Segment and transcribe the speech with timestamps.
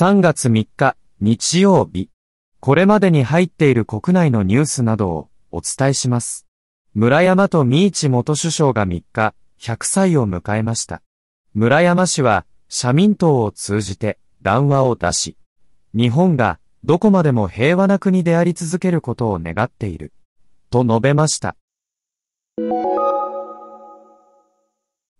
[0.00, 2.08] 3月3日、日曜日。
[2.60, 6.46] これまでに入っている国内のニュースなどをお伝えします。
[6.94, 11.02] 村山と三市元首相が3日、100歳を迎えました。
[11.52, 15.36] 村山氏は、社民党を通じて談話を出し、
[15.94, 20.12] 日本がどこまでも平和な国であり続けることを願っている、
[20.70, 21.56] と述べました。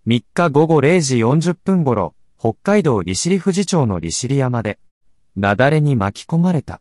[0.06, 4.78] 3日午後0時40分頃、北海道利尻富士町の利尻山で、
[5.34, 6.80] 雪崩に巻き込まれた、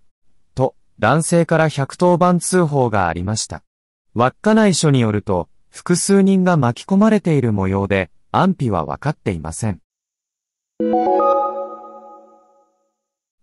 [0.53, 3.63] と、男性から110番通報がありました。
[4.13, 9.81] 稚内署によると、複数人が巻き込まれている模様で、安否は分かっていません。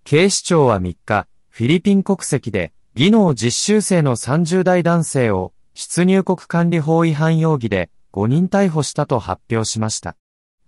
[0.04, 10.16] 警視庁は3日、フィリピン国籍で、技能実習生の30代男性を、出入国管理法違反容疑で、5人逮捕したと発表しました。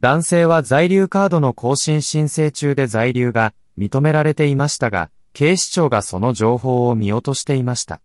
[0.01, 8.03] 男性は在留カードの更新申請中で在留が認められていましたが、警視庁がその情報を見落としていました。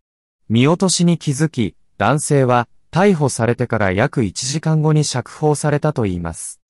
[0.47, 6.61] 見落としに気づき、男性は逮捕されてから約1時間後に釈放されたといいます。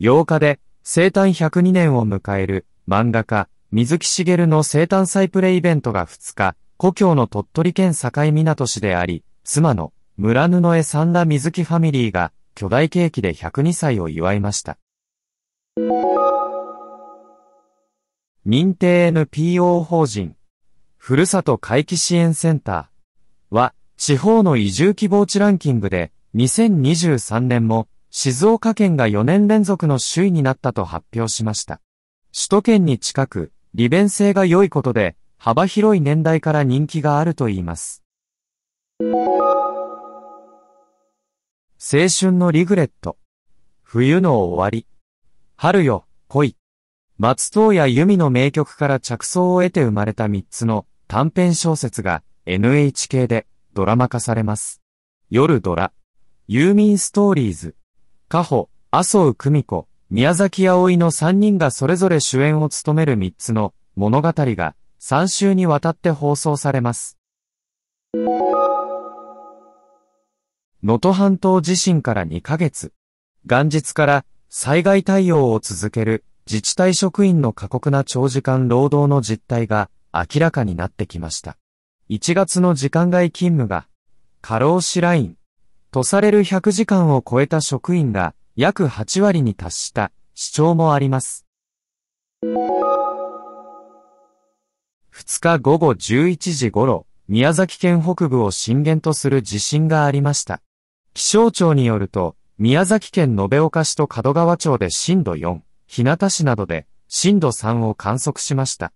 [0.00, 14.78] 8日で生誕102年を迎える漫画家水木しげるの生誕祭プレイベントが2日、故郷の鳥取県境港市であり、妻の村布江三田水木ファミリーが巨大ケーキで102歳を祝いました。
[18.46, 20.36] 認定 NPO 法人、
[20.98, 31.80] ふるさと回帰支援センターは、地方の移住希望地ランキングで、2023年も静岡県が4年連続の首位になったと発表しました。
[32.32, 38.04] 首都圏に近く、利便性が良いことで、幅広い年代から人気があるといいます。
[41.86, 43.18] 青春のリグレット。
[43.82, 44.86] 冬の終わり。
[45.54, 46.56] 春よ、恋。
[47.18, 54.80] 松任谷由実の名曲から着想を得て生まれた3つの短編小説が NHK でドラマ化されます。
[55.28, 55.92] 夜ドラ。
[56.48, 57.76] ユーミンストーリーズ。
[58.30, 67.18] カホ、麻生久美子、宮崎葵の3人がそれぞれ主演を務める3つの物語が3週にわたって放送されます。
[70.86, 72.92] 能登半島地震から2ヶ月。
[73.46, 81.56] 元日から災害対応を続ける自治体職員の過酷な長時間労働の実態が明らかになってきました。
[82.10, 83.86] 1月の時間外勤務が
[84.42, 85.36] 過労死ライン
[85.90, 91.46] とされる100時間を超えた職員が約8割に達した主張もあります。
[95.14, 100.60] 2日午後11時頃、宮崎県北部を震源とする地震がありました。
[101.14, 108.92] 気象庁によると、宮崎県延岡市と門川町で震度4、日向市などで震度3を観測しました。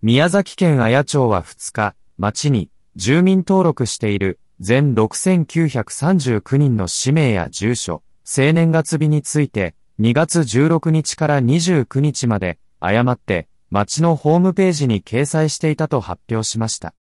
[0.00, 16.94] 宮崎県綾町は2日、町に住民登録している全6939人の氏名や住所、生年月日について2月16日から29日まで、誤って、町のホームページに掲載していたと発表しました。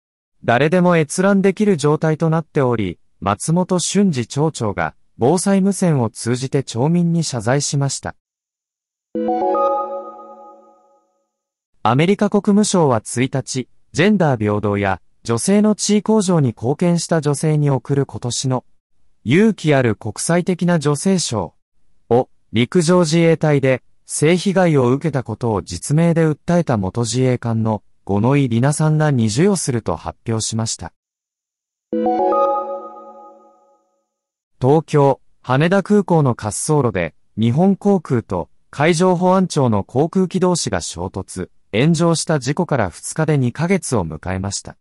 [0.44, 8.16] 誰でも閲覧できる状態となっており、松本俊二町長が、防災無線を通じて町民に謝罪しました。
[11.84, 18.64] アメリカ国務省は1日、ジェンダー平等や女性の地位向上に貢献した女性に贈る今年の
[19.24, 21.54] 勇気ある国際的な女性賞
[22.08, 30.92] を陸上自衛隊で性被害を受けたことを実名で訴えた元自衛官の五ノ井里奈さんらに授与すると発表しました。
[34.60, 44.76] 東京、羽田空港の滑走路で日本航空と海上保安庁の航空機同士が衝突、炎上した事故から2日で2ヶ月を迎えました。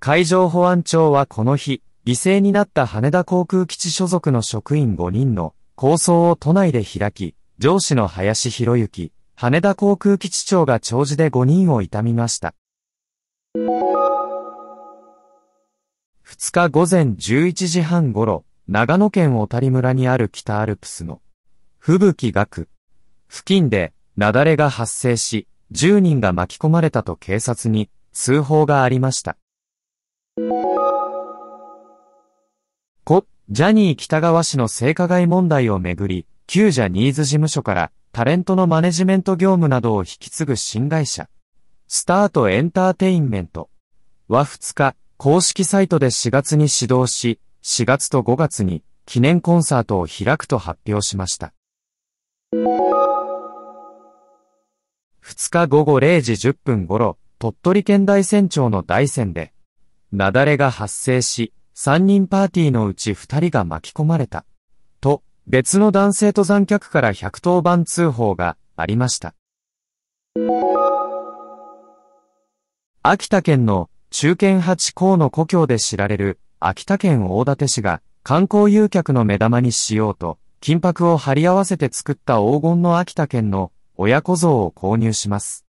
[0.00, 12.54] 海上保安庁はこの日、犠牲になった羽田航空基地所属の職員5人の構想を都内で開き、上司の林博之、羽田航空基地長が長寿で5人を悼みました。
[16.26, 21.20] 2日午前11時半頃、長野県小谷村にある北アルプスの
[21.78, 22.68] 吹雪学
[23.28, 29.36] 付近で雪崩が発生し、10人が巻き込まれたと警察に通報がありました。
[33.50, 41.28] ジャニー北川氏の性加害問題をめぐり、旧ジャニーズ事務所からタレントのマネジメント業務などを引き継ぐ新会社、
[41.86, 43.68] スタートエンターテインメント
[44.28, 51.54] は2日、公式サイトで4月に始動し、4月と5月に記念コンサートを開くと発表しました。
[55.22, 59.52] 2日午後0時10分頃、鳥取県大山町の大山で、
[60.12, 64.44] 雪崩が発生し、3人パーティーのうち2人が巻き込まれた。
[65.00, 69.34] と、別の男性登山客から110番通報がありました。
[73.02, 85.66] 秋田県の中堅八甲の故郷で知られる秋田県大館市が観光誘客の目玉にしようと金箔を貼り合わせて作った黄金の秋田県の親子像を購入します。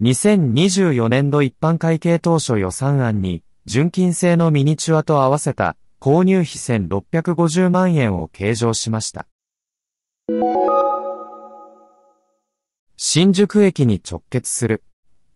[0.00, 9.26] 2024年度一般会計当初予算案に純金製のミニチュアと合わせた購入費1650万円を計上しました。
[12.96, 14.84] 新宿駅に直結する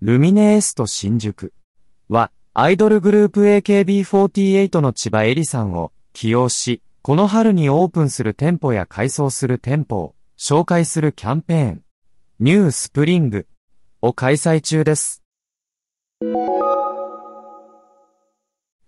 [0.00, 1.52] ルミネエスト新宿
[2.08, 11.82] はアイドルグループ AKB48 の千葉エリさんを起用し、この春にオープンする店舗や改装する店舗を紹介するキャンペーン、
[12.40, 13.46] ニュースプリング
[14.02, 15.22] を開催中です。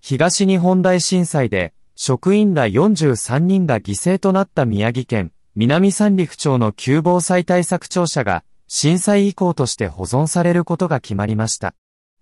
[0.03, 11.75] 東日本大震災で職員ら43人が犠牲となった宮城県南三陸町の旧防災対策庁舎が震災遺構として保存されることが決まりました。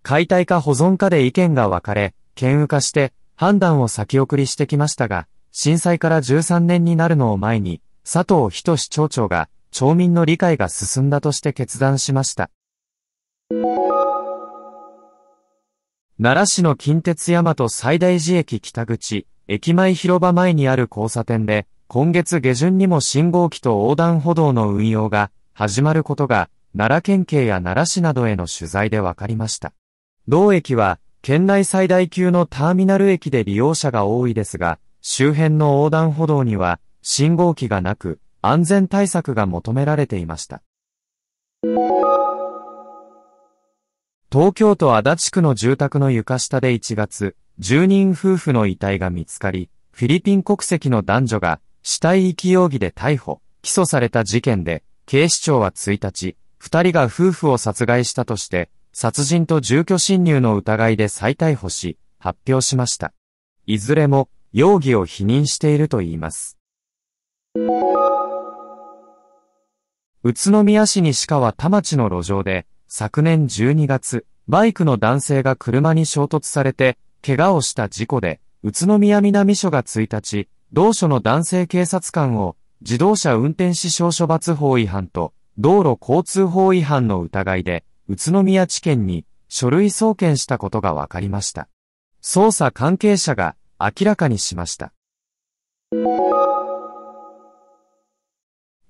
[0.02, 12.50] 解体か保存かで意見が分かれ、県有化して判断を先送りしてきましたが、震災から13年になるのを前に、佐藤仁町長が町民の理解が進んだとして決断しました。
[16.20, 29.72] 奈良市の近鉄大和最大寺駅北口、駅前広場前にある交差点で、今月下旬にも信号機と横断歩道の運用が始まることが、奈良県警や奈良市などへの取材で分かりました。
[30.28, 40.62] 同駅は、県内最大級のターミナル駅で利用者が多いですが、周辺の横断歩道には信号機がなく、安全対策が求められていました。
[44.30, 63.14] 東京都足立区の住宅の床下で1月、住人夫婦の遺体が見つかり、フィリピン国籍の男女が死体遺棄容疑で逮捕、起訴された事件で、警視庁は1日、二人が夫婦を殺害したとして、殺人と住居侵入の疑いで再逮捕し、発表しました。
[63.66, 66.58] いずれも、容疑を否認していると言います。
[70.22, 91.68] 宇都宮市西川田町の路上で、昨年12月、バイクの男性が車に衝突されて、怪我をした事故で、宇都宮南署が1日、同署の男性警察官を、自動車運転死傷処罰法違反と、道路交通法違反の疑いで、宇都宮地検に書類送検したことが分かりました。
[92.22, 94.92] 捜査関係者が明らかにしました。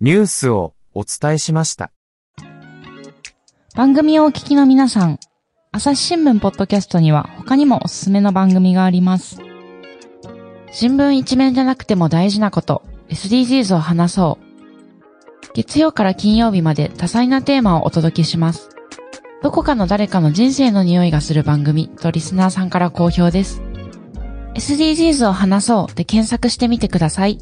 [0.00, 1.91] ニュースをお伝えしました。
[3.75, 5.19] 番組をお聞きの皆さん、
[5.73, 9.38] 朝日新聞ポッドキャストには他にもおすすめの番組があります。
[10.70, 15.53] 新聞一面じゃなくても大事なこと、SDGs を話そう。
[15.55, 18.71] 月曜から金曜日まで多彩なテーマをお届けします。
[19.42, 23.61] どこかの誰かの人生の匂いがする番組とリスナーさんから好評です。
[24.54, 27.38] SDGs を話そうで検索してみてください。